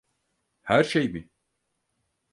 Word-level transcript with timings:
Her 0.61 0.83
şey 0.83 1.07
mi? 1.09 1.29